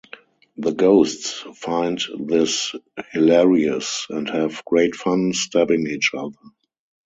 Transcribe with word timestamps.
The 0.57 0.71
Ghosts 0.71 1.43
find 1.53 2.01
this 2.21 2.73
hilarious, 3.11 4.07
and 4.09 4.27
have 4.31 4.65
great 4.65 4.95
fun 4.95 5.31
stabbing 5.33 5.85
each 5.85 6.09
other. 6.17 6.39